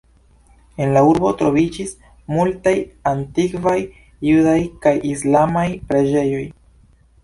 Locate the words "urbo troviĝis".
1.09-1.93